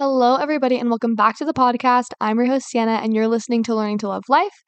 [0.00, 2.12] Hello, everybody, and welcome back to the podcast.
[2.20, 4.62] I'm your host, Sienna, and you're listening to Learning to Love Life.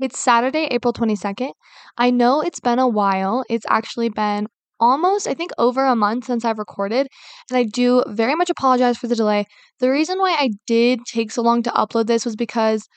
[0.00, 1.52] It's Saturday, April 22nd.
[1.96, 3.44] I know it's been a while.
[3.48, 4.48] It's actually been
[4.80, 7.06] almost, I think, over a month since I've recorded,
[7.48, 9.44] and I do very much apologize for the delay.
[9.78, 12.88] The reason why I did take so long to upload this was because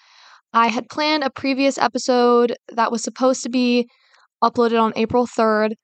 [0.54, 3.88] I had planned a previous episode that was supposed to be
[4.44, 5.76] uploaded on April 3rd,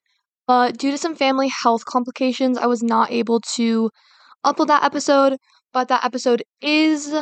[0.48, 3.92] but due to some family health complications, I was not able to
[4.44, 5.38] upload that episode
[5.74, 7.14] but that episode is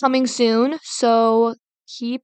[0.00, 0.78] coming soon.
[0.82, 1.54] So
[1.86, 2.22] keep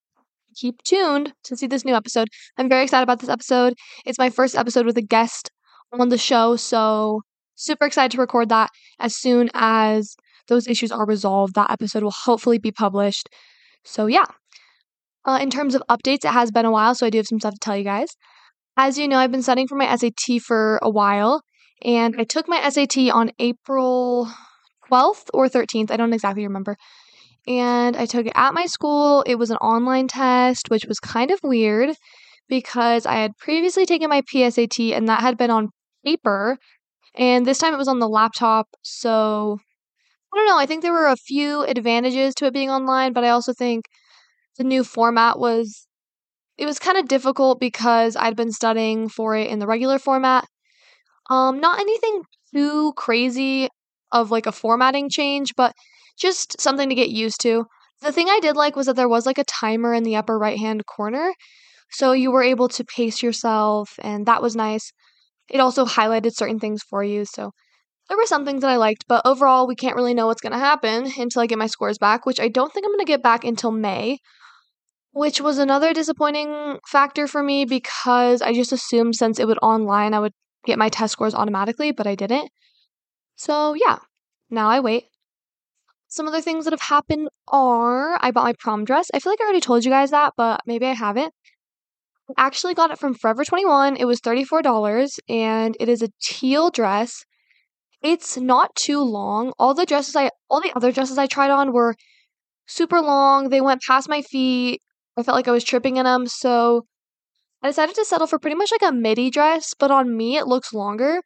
[0.57, 2.29] keep tuned to see this new episode.
[2.57, 3.75] I'm very excited about this episode.
[4.07, 5.51] It's my first episode with a guest
[5.93, 7.21] on the show, so
[7.57, 10.17] super excited to record that as soon as
[10.49, 11.55] those issues are resolved.
[11.55, 13.29] That episode will hopefully be published.
[13.85, 14.27] So yeah.
[15.27, 17.41] Uh, in terms of updates, it has been a while, so I do have some
[17.41, 18.09] stuff to tell you guys.
[18.77, 21.41] As you know, I've been studying for my SAT for a while,
[21.83, 24.29] and I took my SAT on April
[24.89, 25.91] 12th or 13th.
[25.91, 26.77] I don't exactly remember.
[27.47, 29.23] And I took it at my school.
[29.27, 31.95] It was an online test, which was kind of weird
[32.49, 35.71] because I had previously taken my PSAT and that had been on
[36.05, 36.59] paper.
[37.15, 38.67] And this time it was on the laptop.
[38.83, 39.59] So
[40.33, 40.59] I don't know.
[40.59, 43.85] I think there were a few advantages to it being online, but I also think
[44.57, 45.87] the new format was
[46.57, 50.47] it was kind of difficult because I'd been studying for it in the regular format.
[51.29, 52.23] Um, not anything
[52.55, 53.69] too crazy
[54.15, 55.75] of like a formatting change, but
[56.19, 57.67] just something to get used to.
[58.01, 60.39] The thing I did like was that there was like a timer in the upper
[60.39, 61.35] right hand corner.
[61.91, 64.93] So you were able to pace yourself, and that was nice.
[65.51, 67.25] It also highlighted certain things for you.
[67.25, 67.53] So
[68.09, 70.53] there were some things that I liked, but overall, we can't really know what's going
[70.53, 73.13] to happen until I get my scores back, which I don't think I'm going to
[73.13, 74.19] get back until May,
[75.13, 80.13] which was another disappointing factor for me because I just assumed since it would online,
[80.15, 80.33] I would
[80.67, 82.51] get my test scores automatically, but I didn't.
[83.37, 83.99] So, yeah,
[84.51, 85.05] now I wait.
[86.09, 89.11] Some other things that have happened are I bought my prom dress.
[89.13, 91.35] I feel like I already told you guys that, but maybe I haven't.
[92.31, 93.97] I actually got it from Forever 21.
[93.97, 97.25] It was $34 and it is a teal dress.
[98.03, 99.53] It's not too long.
[99.59, 101.97] All the dresses I all the other dresses I tried on were
[102.67, 103.49] super long.
[103.49, 104.81] They went past my feet.
[105.17, 106.87] I felt like I was tripping in them, so
[107.63, 110.47] I decided to settle for pretty much like a midi dress, but on me it
[110.47, 111.23] looks longer.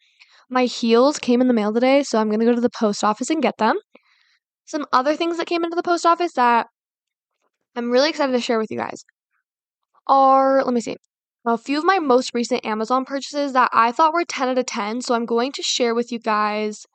[0.51, 3.05] My heels came in the mail today, so I'm going to go to the post
[3.05, 3.79] office and get them.
[4.65, 6.67] Some other things that came into the post office that
[7.77, 9.05] I'm really excited to share with you guys
[10.07, 10.97] are, let me see,
[11.47, 14.67] a few of my most recent Amazon purchases that I thought were 10 out of
[14.67, 15.03] 10.
[15.03, 16.87] So I'm going to share with you guys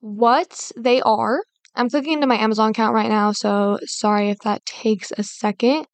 [0.00, 1.42] what they are.
[1.74, 5.86] I'm clicking into my Amazon account right now, so sorry if that takes a second.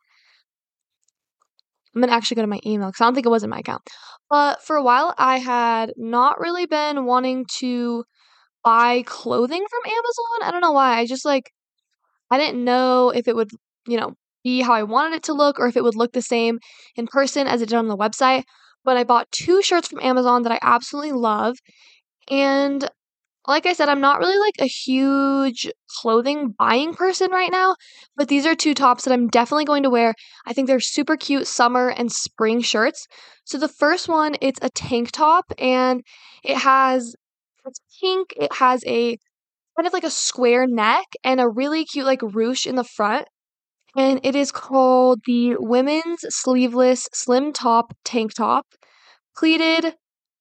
[1.95, 3.59] I'm gonna actually go to my email because I don't think it was in my
[3.61, 3.83] account.
[4.31, 8.05] But for a while, I had not really been wanting to
[8.65, 10.43] buy clothing from Amazon.
[10.43, 10.99] I don't know why.
[10.99, 11.51] I just like,
[12.31, 13.51] I didn't know if it would,
[13.87, 16.23] you know, be how I wanted it to look or if it would look the
[16.23, 16.59] same
[16.97, 18.45] in person as it did on the website.
[18.85, 21.57] But I bought two shirts from Amazon that I absolutely love.
[22.31, 22.89] And
[23.49, 25.71] like I said, I'm not really like a huge
[26.01, 27.77] clothing buying person right now,
[28.15, 30.15] but these are two tops that I'm definitely going to wear.
[30.47, 33.07] I think they're super cute summer and spring shirts.
[33.45, 36.03] So the first one, it's a tank top and
[36.45, 37.15] it has
[37.67, 39.17] it's pink, it has a
[39.77, 43.27] kind of like a square neck and a really cute like ruche in the front.
[43.97, 48.67] And it is called the Women's Sleeveless Slim Top Tank Top.
[49.37, 49.95] Pleated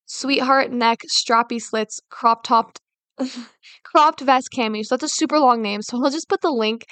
[0.06, 2.80] sweetheart neck strappy slits crop topped
[3.84, 4.86] cropped vest cami.
[4.86, 5.82] So that's a super long name.
[5.82, 6.86] So I'll just put the link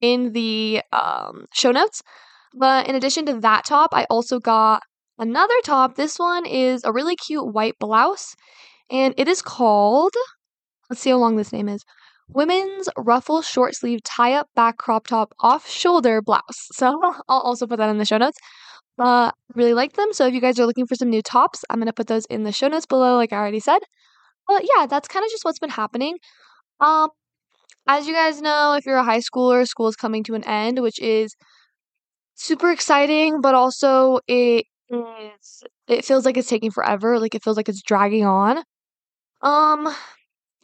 [0.00, 2.02] in the um, show notes.
[2.54, 4.82] But in addition to that top, I also got
[5.18, 5.96] another top.
[5.96, 8.34] This one is a really cute white blouse,
[8.90, 10.12] and it is called.
[10.88, 11.84] Let's see how long this name is.
[12.28, 16.42] Women's ruffle short sleeve tie up back crop top off shoulder blouse.
[16.72, 16.98] So
[17.28, 18.38] I'll also put that in the show notes.
[18.98, 20.12] Uh, really like them.
[20.12, 22.44] So if you guys are looking for some new tops, I'm gonna put those in
[22.44, 23.80] the show notes below, like I already said.
[24.48, 26.18] But yeah, that's kind of just what's been happening.
[26.80, 27.10] Um,
[27.86, 30.82] as you guys know, if you're a high schooler, school is coming to an end,
[30.82, 31.36] which is
[32.34, 37.18] super exciting, but also it is it feels like it's taking forever.
[37.18, 38.62] Like it feels like it's dragging on.
[39.42, 39.94] Um,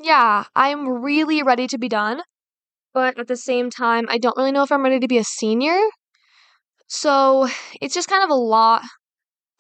[0.03, 2.23] yeah, I'm really ready to be done,
[2.95, 5.25] but at the same time, I don't really know if I'm ready to be a
[5.25, 5.81] senior.
[6.89, 7.49] So
[7.81, 8.83] it's just kind of a lot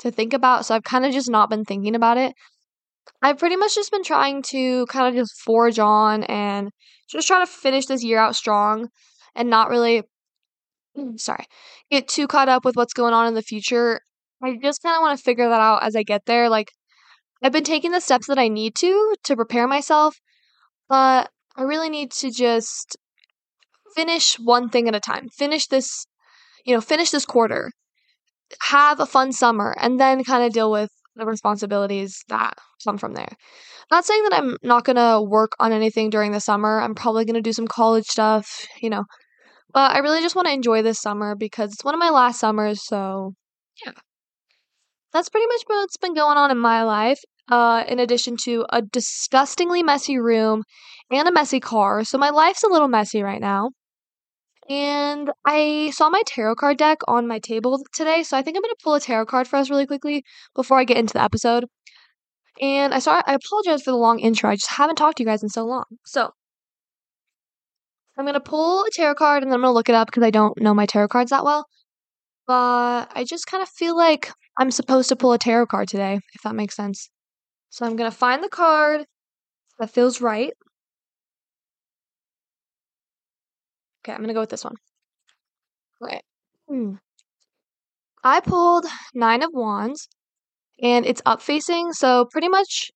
[0.00, 0.66] to think about.
[0.66, 2.34] So I've kind of just not been thinking about it.
[3.22, 6.70] I've pretty much just been trying to kind of just forge on and
[7.08, 8.88] just try to finish this year out strong
[9.34, 10.02] and not really
[11.16, 11.44] sorry,
[11.90, 14.00] get too caught up with what's going on in the future.
[14.42, 16.48] I just kind of want to figure that out as I get there.
[16.48, 16.72] Like
[17.42, 20.16] I've been taking the steps that I need to to prepare myself,
[20.88, 22.96] but I really need to just
[23.94, 25.28] finish one thing at a time.
[25.28, 26.06] Finish this,
[26.64, 27.70] you know, finish this quarter.
[28.62, 32.54] Have a fun summer and then kind of deal with the responsibilities that
[32.84, 33.32] come from there.
[33.90, 36.80] Not saying that I'm not going to work on anything during the summer.
[36.80, 39.04] I'm probably going to do some college stuff, you know.
[39.72, 42.40] But I really just want to enjoy this summer because it's one of my last
[42.40, 43.34] summers, so
[43.84, 43.92] yeah.
[45.12, 47.20] That's pretty much what's been going on in my life.
[47.48, 50.62] Uh, in addition to a disgustingly messy room
[51.10, 52.04] and a messy car.
[52.04, 53.70] So my life's a little messy right now.
[54.68, 58.62] And I saw my tarot card deck on my table today, so I think I'm
[58.62, 60.24] going to pull a tarot card for us really quickly
[60.54, 61.66] before I get into the episode.
[62.60, 64.50] And I saw I apologize for the long intro.
[64.50, 65.84] I just haven't talked to you guys in so long.
[66.04, 66.30] So,
[68.16, 70.08] I'm going to pull a tarot card and then I'm going to look it up
[70.08, 71.66] because I don't know my tarot cards that well.
[72.46, 76.20] But I just kind of feel like I'm supposed to pull a tarot card today,
[76.34, 77.10] if that makes sense.
[77.70, 79.06] So I'm going to find the card
[79.78, 80.52] that feels right.
[84.04, 84.74] Okay, I'm to go with this one.
[86.02, 86.20] Okay.
[86.68, 86.94] Hmm.
[88.24, 90.08] I pulled Nine of Wands
[90.82, 91.92] and it's up facing.
[91.92, 92.90] So, pretty much,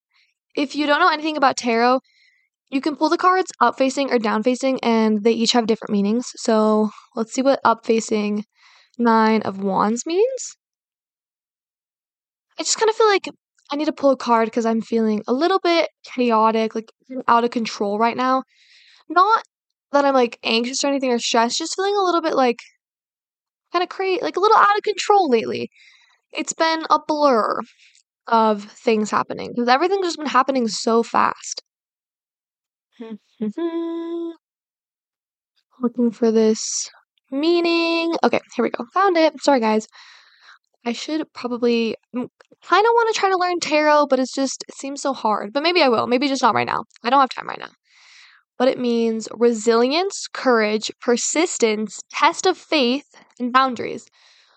[0.57, 2.01] if you don't know anything about tarot,
[2.71, 5.93] you can pull the cards up facing or down facing, and they each have different
[5.93, 6.27] meanings.
[6.37, 8.45] So, let's see what up facing
[8.99, 10.57] Nine of Wands means.
[12.59, 13.29] I just kind of feel like
[13.71, 16.91] I need to pull a card because I'm feeling a little bit chaotic, like
[17.29, 18.45] out of control right now.
[19.09, 19.45] Not
[19.97, 22.59] that I'm like anxious or anything or stressed, just feeling a little bit like
[23.73, 25.71] kind of crazy, like a little out of control lately.
[26.33, 27.61] It's been a blur
[28.27, 31.63] of things happening because everything's just been happening so fast.
[33.01, 34.31] Mm-hmm.
[35.83, 36.91] Looking for this
[37.31, 38.15] meaning.
[38.25, 38.85] Okay, here we go.
[38.95, 39.35] Found it.
[39.43, 39.87] Sorry, guys.
[40.85, 44.75] I should probably kind of want to try to learn tarot, but it's just, it
[44.75, 45.53] seems so hard.
[45.53, 46.07] But maybe I will.
[46.07, 46.85] Maybe just not right now.
[47.03, 47.71] I don't have time right now
[48.59, 53.07] but it means resilience, courage, persistence, test of faith,
[53.39, 54.07] and boundaries.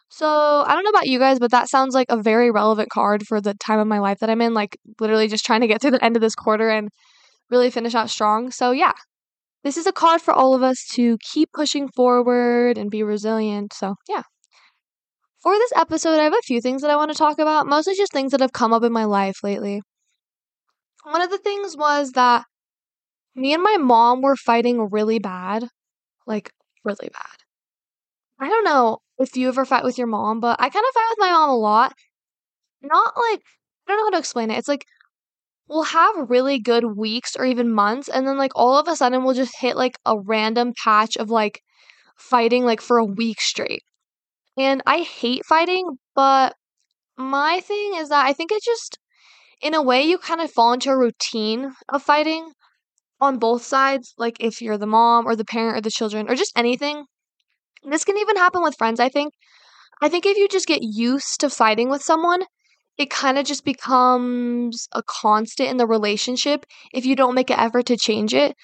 [0.10, 0.28] So
[0.66, 3.40] I don't know about you guys, but that sounds like a very relevant card for
[3.40, 4.54] the time of my life that I'm in.
[4.54, 6.90] Like literally just trying to get through the end of this quarter and
[7.50, 8.52] really finish out strong.
[8.52, 8.94] So yeah,
[9.64, 13.74] this is a card for all of us to keep pushing forward and be resilient.
[13.74, 14.24] So yeah.
[15.42, 17.96] For this episode, I have a few things that I want to talk about, mostly
[17.96, 19.82] just things that have come up in my life lately.
[21.04, 22.46] One of the things was that
[23.40, 25.68] me and my mom were fighting really bad.
[26.28, 26.52] Like,
[26.86, 27.38] really bad.
[28.40, 31.08] I don't know if you ever fight with your mom, but I kind of fight
[31.12, 31.94] with my mom a lot.
[32.82, 33.42] Not like,
[33.88, 34.58] I don't know how to explain it.
[34.58, 34.86] It's like,
[35.68, 39.24] we'll have really good weeks or even months, and then, like, all of a sudden,
[39.24, 41.62] we'll just hit, like, a random patch of, like,
[42.18, 43.84] fighting, like, for a week straight.
[44.58, 46.56] And I hate fighting, but
[47.18, 49.00] my thing is that I think it just,
[49.62, 52.52] in a way, you kind of fall into a routine of fighting
[53.22, 56.36] on both sides, like if you're the mom or the parent or the children or
[56.36, 57.06] just anything.
[57.84, 59.34] This can even happen with friends, I think.
[60.02, 62.44] I think if you just get used to fighting with someone,
[62.98, 67.60] it kind of just becomes a constant in the relationship if you don't make an
[67.60, 68.56] effort to change it.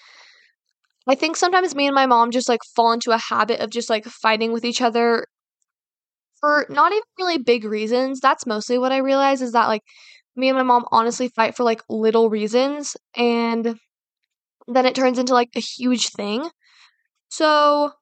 [1.08, 3.90] I think sometimes me and my mom just like fall into a habit of just
[3.90, 5.26] like fighting with each other
[6.40, 8.20] for not even really big reasons.
[8.20, 9.82] That's mostly what I realize is that like
[10.36, 13.76] me and my mom honestly fight for like little reasons and
[14.68, 16.50] then it turns into like a huge thing.
[17.30, 17.94] So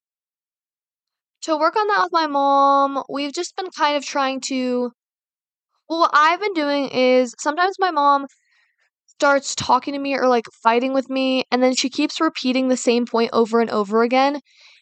[1.43, 4.91] to work on that with my mom, we've just been kind of trying to
[5.89, 8.25] well, what I've been doing is sometimes my mom
[9.07, 12.77] starts talking to me or like fighting with me and then she keeps repeating the
[12.77, 14.39] same point over and over again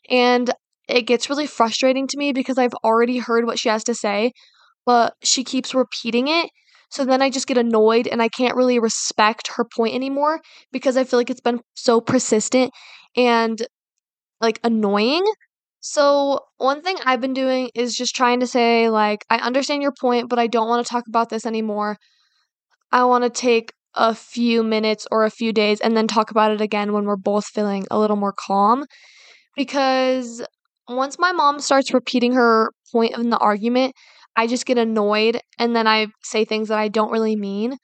[0.10, 0.52] and
[0.88, 4.32] it gets really frustrating to me because I've already heard what she has to say,
[4.86, 6.50] but she keeps repeating it
[6.92, 10.98] so then I just get annoyed and I can't really respect her point anymore because
[10.98, 12.72] I feel like it's been so persistent
[13.16, 13.62] and
[14.42, 15.24] like annoying.
[15.80, 19.94] So, one thing I've been doing is just trying to say, like, I understand your
[20.00, 21.98] point, but I don't want to talk about this anymore.
[22.92, 26.52] I want to take a few minutes or a few days and then talk about
[26.52, 28.86] it again when we're both feeling a little more calm.
[29.56, 30.46] Because
[30.88, 33.94] once my mom starts repeating her point in the argument,
[34.36, 37.78] I just get annoyed and then I say things that I don't really mean.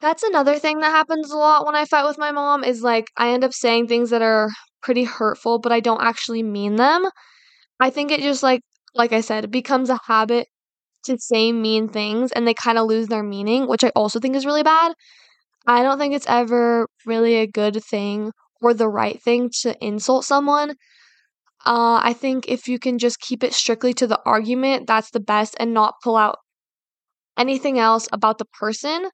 [0.00, 3.06] That's another thing that happens a lot when I fight with my mom is like
[3.16, 4.48] I end up saying things that are
[4.82, 7.06] pretty hurtful, but I don't actually mean them.
[7.80, 8.62] I think it just like
[8.94, 10.48] like I said, it becomes a habit
[11.04, 14.36] to say mean things and they kind of lose their meaning, which I also think
[14.36, 14.94] is really bad.
[15.66, 18.32] I don't think it's ever really a good thing
[18.62, 20.76] or the right thing to insult someone.
[21.66, 25.20] Uh, I think if you can just keep it strictly to the argument, that's the
[25.20, 26.38] best and not pull out
[27.38, 29.08] anything else about the person.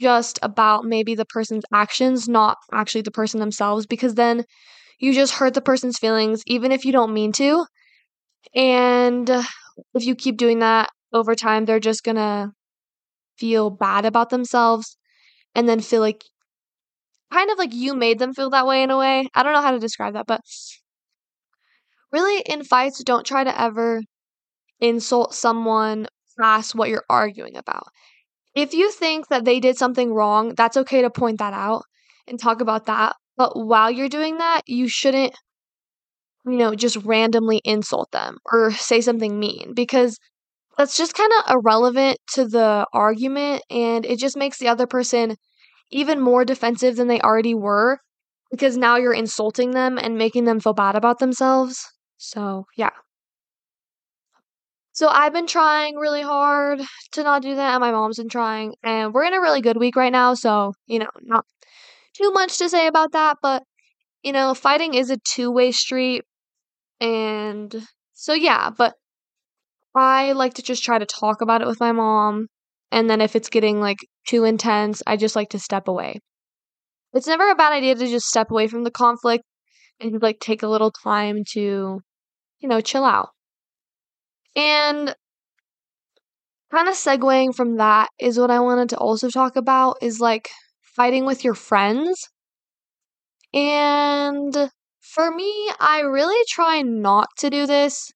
[0.00, 4.44] just about maybe the person's actions, not actually the person themselves, because then
[5.00, 7.66] you just hurt the person's feelings, even if you don't mean to.
[8.54, 9.28] And
[9.94, 12.52] if you keep doing that over time, they're just gonna
[13.38, 14.96] feel bad about themselves
[15.54, 16.24] and then feel like
[17.32, 19.26] kind of like you made them feel that way in a way.
[19.34, 20.40] I don't know how to describe that, but
[22.12, 24.02] really in fights, don't try to ever
[24.80, 26.08] insult someone
[26.40, 27.88] past what you're arguing about.
[28.54, 31.84] If you think that they did something wrong, that's okay to point that out
[32.28, 33.16] and talk about that.
[33.36, 35.34] But while you're doing that, you shouldn't,
[36.44, 40.18] you know, just randomly insult them or say something mean because
[40.78, 45.36] that's just kind of irrelevant to the argument and it just makes the other person
[45.92, 48.00] even more defensive than they already were
[48.50, 51.91] because now you're insulting them and making them feel bad about themselves.
[52.22, 52.92] So, yeah.
[54.94, 56.80] So, I've been trying really hard
[57.12, 59.76] to not do that, and my mom's been trying, and we're in a really good
[59.78, 60.34] week right now.
[60.34, 61.46] So, you know, not
[62.14, 63.64] too much to say about that, but,
[64.22, 66.24] you know, fighting is a two way street.
[67.00, 68.96] And so, yeah, but
[69.94, 72.48] I like to just try to talk about it with my mom.
[72.90, 76.20] And then if it's getting like too intense, I just like to step away.
[77.14, 79.44] It's never a bad idea to just step away from the conflict
[80.00, 82.02] and like take a little time to,
[82.62, 83.30] you know, chill out.
[84.56, 85.14] And
[86.70, 90.48] kind of segueing from that is what I wanted to also talk about is like
[90.80, 92.28] fighting with your friends.
[93.54, 98.10] And for me, I really try not to do this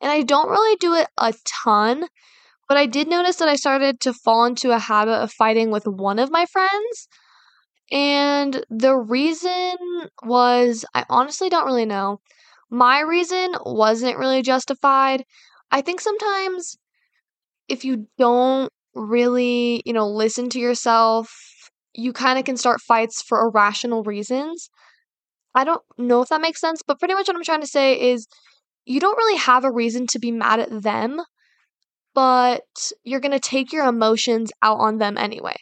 [0.00, 1.34] and I don't really do it a
[1.64, 2.06] ton,
[2.68, 5.86] but I did notice that I started to fall into a habit of fighting with
[5.86, 7.08] one of my friends.
[7.90, 9.76] And the reason
[10.24, 12.20] was, I honestly don't really know.
[12.70, 15.24] My reason wasn't really justified.
[15.70, 16.76] I think sometimes
[17.68, 21.30] if you don't really, you know, listen to yourself,
[21.94, 24.68] you kind of can start fights for irrational reasons.
[25.54, 28.10] I don't know if that makes sense, but pretty much what I'm trying to say
[28.12, 28.26] is
[28.84, 31.20] you don't really have a reason to be mad at them,
[32.14, 35.56] but you're going to take your emotions out on them anyway.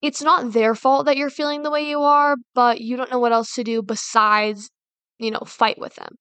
[0.00, 3.18] It's not their fault that you're feeling the way you are, but you don't know
[3.18, 4.70] what else to do besides,
[5.18, 6.16] you know, fight with them.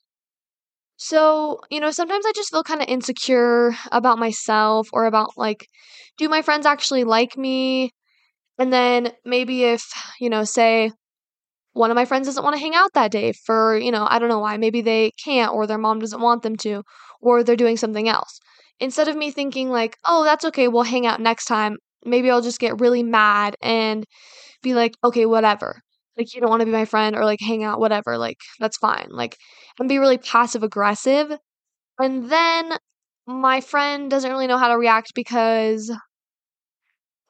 [1.04, 5.68] So, you know, sometimes I just feel kind of insecure about myself or about like,
[6.18, 7.92] do my friends actually like me?
[8.60, 9.84] And then maybe if,
[10.22, 10.92] you know, say
[11.74, 14.20] one of my friends doesn't want to hang out that day for, you know, I
[14.20, 14.58] don't know why.
[14.58, 16.84] Maybe they can't or their mom doesn't want them to
[17.22, 18.40] or they're doing something else.
[18.80, 20.68] Instead of me thinking like, "Oh, that's okay.
[20.68, 24.06] We'll hang out next time." Maybe I'll just get really mad and
[24.64, 25.82] be like, "Okay, whatever."
[26.18, 28.18] Like you don't want to be my friend or like hang out whatever.
[28.18, 29.08] Like that's fine.
[29.10, 29.38] Like
[29.82, 31.36] and be really passive aggressive.
[32.00, 32.78] And then
[33.28, 35.92] my friend doesn't really know how to react because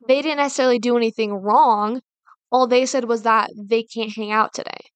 [0.07, 2.01] they didn't necessarily do anything wrong
[2.51, 4.91] all they said was that they can't hang out today.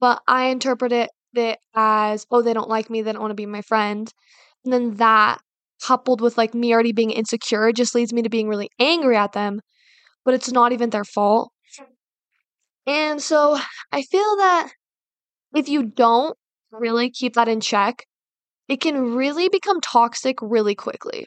[0.00, 3.46] But I interpreted it as, oh, they don't like me, they don't want to be
[3.46, 4.08] my friend.
[4.64, 5.40] And then that
[5.82, 9.32] coupled with like me already being insecure just leads me to being really angry at
[9.32, 9.60] them,
[10.24, 11.50] but it's not even their fault.
[12.86, 13.58] And so
[13.90, 14.70] I feel that
[15.54, 16.36] if you don't
[16.80, 18.04] really keep that in check,
[18.68, 21.26] it can really become toxic really quickly.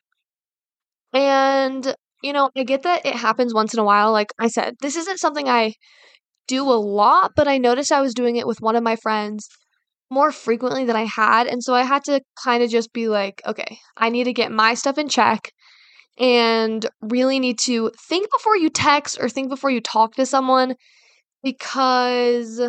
[1.13, 4.12] And you know, I get that it happens once in a while.
[4.12, 5.74] Like I said, this isn't something I
[6.48, 9.48] do a lot, but I noticed I was doing it with one of my friends
[10.10, 11.48] more frequently than I had.
[11.48, 14.51] And so I had to kind of just be like, okay, I need to get
[14.51, 15.51] my stuff in check
[16.18, 20.75] and really need to think before you text or think before you talk to someone
[21.44, 22.62] because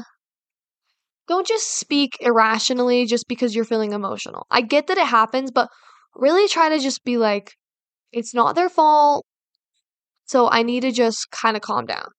[1.29, 4.47] don't just speak irrationally just because you're feeling emotional.
[4.51, 5.69] I get that it happens, but
[6.15, 7.53] really try to just be like,
[8.13, 9.27] it's not their fault.
[10.27, 12.11] So I need to just kind of calm down.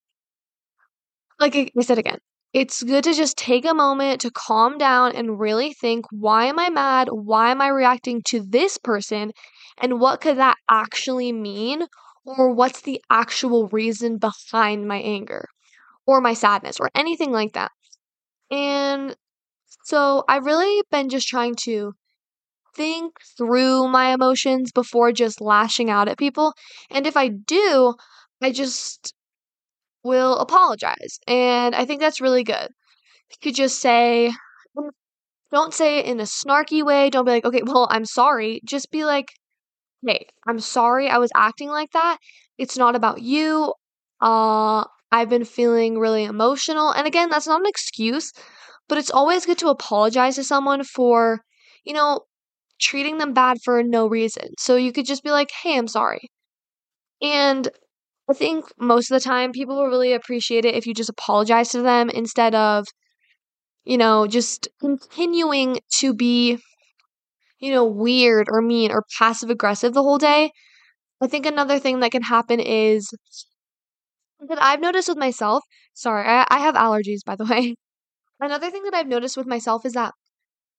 [1.39, 2.19] Like I said again,
[2.53, 6.59] it's good to just take a moment to calm down and really think why am
[6.59, 7.09] I mad?
[7.11, 9.31] Why am I reacting to this person?
[9.77, 11.87] And what could that actually mean?
[12.25, 15.45] Or what's the actual reason behind my anger
[16.07, 17.71] or my sadness or anything like that?
[18.51, 19.15] And
[19.85, 21.93] so I've really been just trying to
[22.75, 26.53] think through my emotions before just lashing out at people.
[26.89, 27.95] And if I do,
[28.41, 29.13] I just
[30.03, 31.19] will apologize.
[31.27, 32.69] And I think that's really good.
[33.31, 34.33] You could just say,
[35.51, 37.09] don't say it in a snarky way.
[37.09, 38.61] Don't be like, okay, well, I'm sorry.
[38.65, 39.29] Just be like,
[40.05, 42.17] hey, I'm sorry I was acting like that.
[42.57, 43.73] It's not about you.
[44.21, 46.91] Uh, I've been feeling really emotional.
[46.91, 48.31] And again, that's not an excuse,
[48.87, 51.41] but it's always good to apologize to someone for,
[51.83, 52.21] you know,
[52.81, 54.49] treating them bad for no reason.
[54.59, 56.29] So you could just be like, hey, I'm sorry.
[57.21, 57.67] And
[58.29, 61.69] I think most of the time people will really appreciate it if you just apologize
[61.71, 62.87] to them instead of,
[63.85, 66.59] you know, just continuing to be,
[67.59, 70.51] you know, weird or mean or passive aggressive the whole day.
[71.21, 73.09] I think another thing that can happen is
[74.47, 75.63] that I've noticed with myself.
[75.93, 77.75] Sorry, I, I have allergies, by the way.
[78.39, 80.13] Another thing that I've noticed with myself is that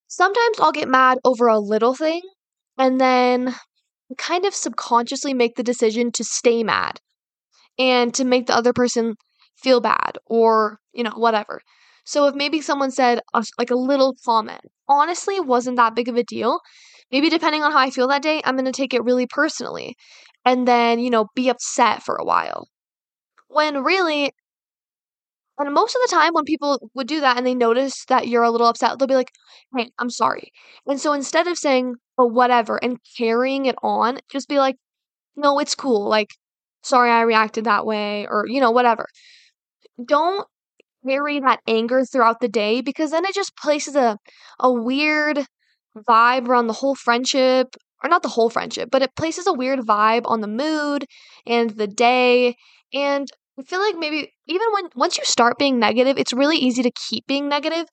[0.09, 2.23] sometimes I'll get mad over a little thing
[2.79, 3.55] and then
[4.19, 7.01] kind of subconsciously make the decision to stay mad
[7.79, 9.15] and to make the other person
[9.57, 11.61] feel bad or, you know, whatever.
[12.05, 16.17] So if maybe someone said a, like a little comment, honestly, wasn't that big of
[16.17, 16.61] a deal.
[17.13, 19.97] Maybe depending on how I feel that day, I'm going to take it really personally
[20.45, 22.67] and then, you know, be upset for a while.
[23.51, 24.33] When really,
[25.59, 28.43] and most of the time when people would do that and they notice that you're
[28.43, 29.33] a little upset, they'll be like,
[29.77, 30.53] hey, I'm sorry.
[30.87, 34.77] And so instead of saying, oh, whatever, and carrying it on, just be like,
[35.37, 36.09] no, it's cool.
[36.09, 36.31] Like,
[36.83, 39.07] sorry I reacted that way, or, you know, whatever.
[40.05, 40.47] Don't
[41.09, 44.19] carry that anger throughout the day because then it just places a,
[44.61, 45.47] a weird
[46.09, 49.81] vibe around the whole friendship or not the whole friendship, but it places a weird
[49.81, 51.07] vibe on the mood
[51.47, 52.57] and the day.
[52.95, 53.29] And
[53.61, 56.91] I feel like maybe even when once you start being negative, it's really easy to
[57.09, 57.87] keep being negative.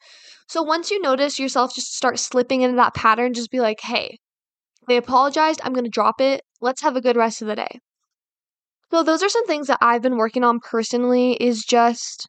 [0.47, 4.17] So once you notice yourself just start slipping into that pattern, just be like, hey,
[4.87, 5.59] they apologized.
[5.63, 6.41] I'm going to drop it.
[6.61, 7.79] Let's have a good rest of the day.
[8.91, 12.27] So those are some things that I've been working on personally is just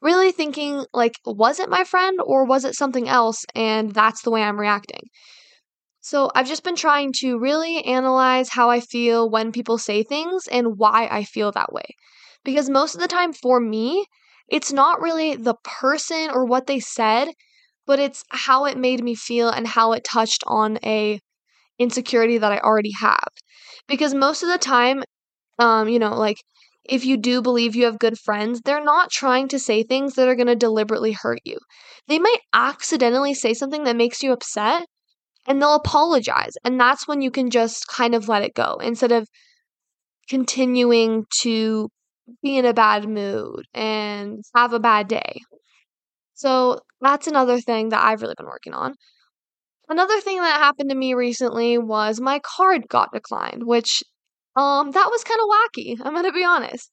[0.00, 4.30] really thinking like was it my friend or was it something else and that's the
[4.30, 5.08] way I'm reacting.
[6.00, 10.46] So I've just been trying to really analyze how I feel when people say things
[10.46, 11.96] and why I feel that way.
[12.46, 14.06] Because most of the time for me,
[14.48, 17.28] it's not really the person or what they said,
[17.86, 21.20] but it's how it made me feel and how it touched on a
[21.78, 23.28] insecurity that I already have.
[23.88, 25.02] Because most of the time,
[25.58, 26.38] um, you know, like
[26.84, 30.28] if you do believe you have good friends, they're not trying to say things that
[30.28, 31.58] are going to deliberately hurt you.
[32.06, 34.86] They might accidentally say something that makes you upset
[35.48, 36.54] and they'll apologize.
[36.64, 39.26] And that's when you can just kind of let it go instead of
[40.28, 41.88] continuing to
[42.42, 45.40] be in a bad mood and have a bad day.
[46.34, 48.94] So that's another thing that I've really been working on.
[49.88, 54.02] Another thing that happened to me recently was my card got declined, which
[54.56, 55.96] um that was kind of wacky.
[56.04, 56.90] I'm going to be honest.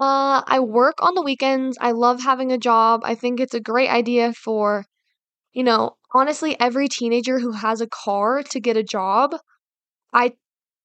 [0.00, 1.78] Uh I work on the weekends.
[1.80, 3.02] I love having a job.
[3.04, 4.84] I think it's a great idea for
[5.52, 9.36] you know, honestly every teenager who has a car to get a job.
[10.14, 10.34] I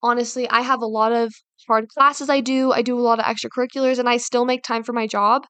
[0.04, 1.34] honestly I have a lot of
[1.68, 2.72] hard classes I do.
[2.72, 5.44] I do a lot of extracurriculars and I still make time for my job.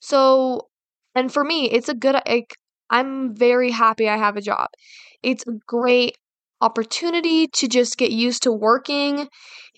[0.00, 0.68] So,
[1.14, 2.56] and for me, it's a good like
[2.90, 4.68] I'm very happy I have a job.
[5.22, 6.16] It's a great
[6.60, 9.28] opportunity to just get used to working.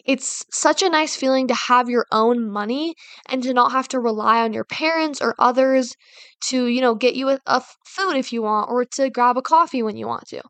[0.04, 2.94] It's such a nice feeling to have your own money
[3.28, 5.94] and to not have to rely on your parents or others
[6.48, 9.42] to, you know, get you a, a food if you want or to grab a
[9.42, 10.42] coffee when you want to.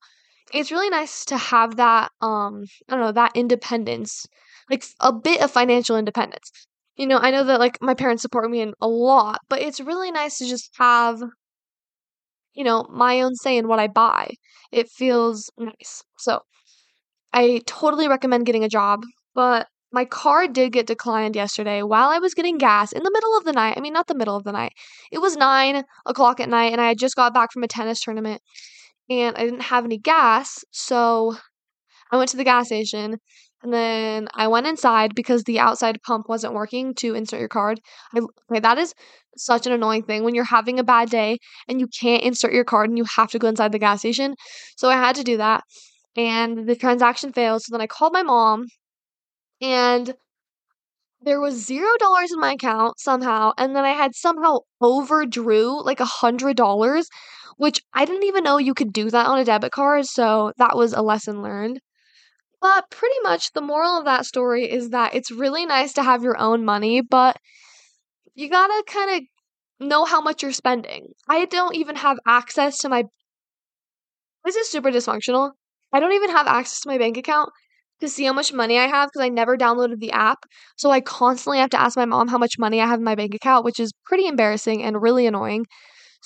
[0.52, 4.26] It's really nice to have that um I don't know, that independence
[4.70, 6.50] like a bit of financial independence.
[6.96, 9.80] You know, I know that like my parents support me in a lot, but it's
[9.80, 11.22] really nice to just have
[12.54, 14.30] you know, my own say in what I buy.
[14.72, 16.02] It feels nice.
[16.18, 16.40] So,
[17.32, 19.02] I totally recommend getting a job,
[19.35, 23.37] but my car did get declined yesterday while I was getting gas in the middle
[23.38, 23.74] of the night.
[23.76, 24.72] I mean, not the middle of the night.
[25.12, 28.00] It was nine o'clock at night, and I had just got back from a tennis
[28.00, 28.42] tournament,
[29.09, 30.64] and I didn't have any gas.
[30.73, 31.37] So
[32.12, 33.19] I went to the gas station
[33.62, 37.81] and then I went inside because the outside pump wasn't working to insert your card.
[38.14, 38.95] I, okay, that is
[39.37, 41.38] such an annoying thing when you're having a bad day
[41.69, 44.35] and you can't insert your card and you have to go inside the gas station.
[44.77, 45.64] So I had to do that.
[46.16, 47.62] And the transaction failed.
[47.62, 48.66] So then I called my mom
[49.61, 50.14] and
[51.21, 53.53] there was zero dollars in my account somehow.
[53.59, 57.09] And then I had somehow overdrew like a hundred dollars,
[57.57, 60.07] which I didn't even know you could do that on a debit card.
[60.07, 61.81] So that was a lesson learned.
[62.61, 66.23] But pretty much the moral of that story is that it's really nice to have
[66.23, 67.37] your own money, but
[68.35, 71.12] you gotta kind of know how much you're spending.
[71.29, 73.05] I don't even have access to my.
[74.45, 75.53] This is super dysfunctional.
[75.92, 77.51] I don't even have access to my bank account
[78.01, 80.38] to see how much money I have because I never downloaded the app.
[80.77, 83.14] So I constantly have to ask my mom how much money I have in my
[83.14, 85.66] bank account, which is pretty embarrassing and really annoying.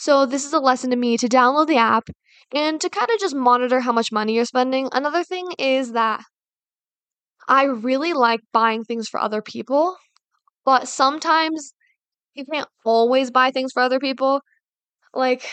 [0.00, 2.08] So this is a lesson to me to download the app
[2.54, 4.88] and to kind of just monitor how much money you're spending.
[4.92, 6.22] Another thing is that
[7.46, 9.98] I really like buying things for other people,
[10.64, 11.74] but sometimes
[12.34, 14.42] you can't always buy things for other people.
[15.14, 15.46] Like,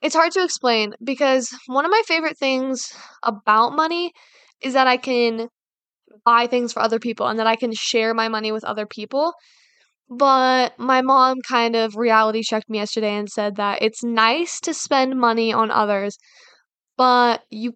[0.00, 2.90] it's hard to explain because one of my favorite things
[3.22, 4.12] about money
[4.62, 5.48] is that I can
[6.24, 9.34] buy things for other people and that I can share my money with other people.
[10.08, 14.74] But my mom kind of reality checked me yesterday and said that it's nice to
[14.74, 16.18] spend money on others,
[16.96, 17.74] but you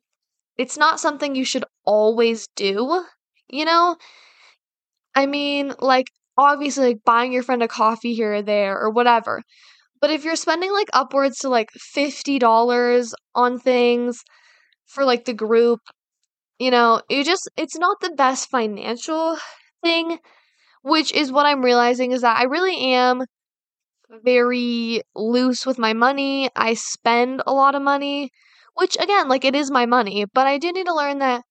[0.58, 3.04] it's not something you should always do,
[3.48, 3.96] you know?
[5.14, 9.42] I mean, like obviously like buying your friend a coffee here or there or whatever.
[10.00, 14.22] But if you're spending like upwards to like $50 on things
[14.86, 15.80] for like the group,
[16.58, 19.38] you know, you just it's not the best financial
[19.84, 20.18] thing,
[20.82, 23.24] which is what I'm realizing is that I really am
[24.24, 26.50] very loose with my money.
[26.56, 28.30] I spend a lot of money,
[28.74, 31.42] which again, like it is my money, but I do need to learn that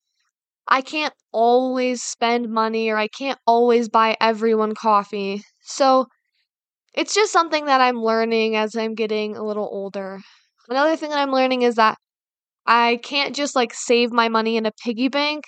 [0.68, 5.44] I can't always spend money or I can't always buy everyone coffee.
[5.64, 6.08] So
[6.94, 10.20] it's just something that I'm learning as I'm getting a little older.
[10.70, 11.98] Another thing that I'm learning is that
[12.66, 15.46] I can't just like save my money in a piggy bank,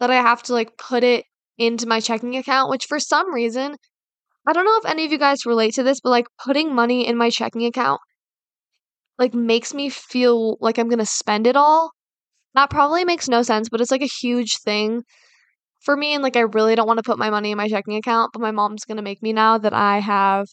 [0.00, 1.24] that I have to like put it
[1.58, 3.76] into my checking account, which for some reason,
[4.46, 7.06] I don't know if any of you guys relate to this, but like putting money
[7.06, 8.00] in my checking account
[9.18, 11.92] like makes me feel like I'm going to spend it all.
[12.54, 15.02] That probably makes no sense, but it's like a huge thing
[15.82, 17.96] for me and like I really don't want to put my money in my checking
[17.96, 20.46] account, but my mom's going to make me now that I have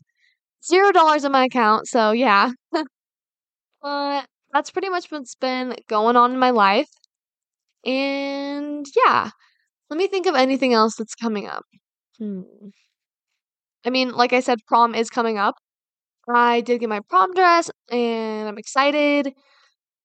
[0.65, 1.87] zero dollars in my account.
[1.87, 2.51] So yeah.
[3.81, 6.89] but that's pretty much what's been going on in my life.
[7.85, 9.31] And yeah,
[9.93, 11.65] let me think of anything else that's coming up.
[12.17, 12.41] Hmm.
[13.85, 15.53] I mean, like I said, prom is coming up.
[16.27, 19.33] I did get my prom dress and I'm excited.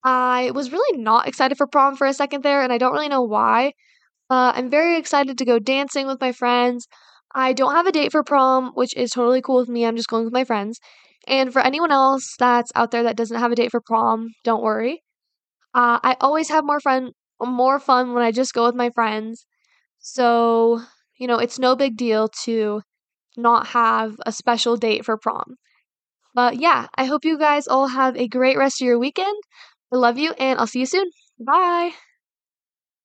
[0.04, 3.08] I was really not excited for prom for a second there, and I don't really
[3.08, 3.72] know why.
[4.28, 6.86] Uh, I'm very excited to go dancing with my friends.
[7.34, 9.86] I don't have a date for prom, which is totally cool with me.
[9.86, 10.80] I'm just going with my friends.
[11.26, 14.62] And for anyone else that's out there that doesn't have a date for prom, don't
[14.62, 15.02] worry.
[15.72, 19.46] Uh, I always have more fun, more fun when I just go with my friends.
[20.12, 20.82] So,
[21.18, 22.82] you know, it's no big deal to
[23.36, 25.56] not have a special date for prom.
[26.34, 29.36] But yeah, I hope you guys all have a great rest of your weekend.
[29.92, 31.10] I love you, and I'll see you soon.
[31.40, 31.92] Bye.